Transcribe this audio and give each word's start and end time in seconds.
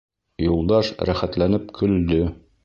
Юлдаш 0.43 0.89
рәхәтләнеп 1.09 1.69
көлдө. 1.77 2.21